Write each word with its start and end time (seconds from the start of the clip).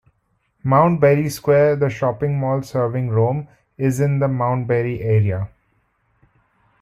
Mount 0.63 0.99
Berry 0.99 1.29
Square, 1.29 1.75
the 1.75 1.89
shopping 1.91 2.39
mall 2.39 2.63
serving 2.63 3.09
Rome, 3.11 3.47
is 3.77 3.99
in 3.99 4.17
the 4.17 4.27
Mount 4.27 4.65
Berry 4.65 4.99
area. 4.99 5.47